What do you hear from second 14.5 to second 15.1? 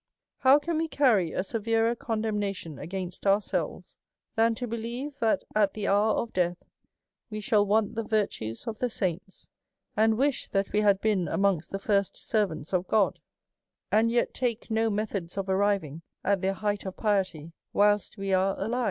no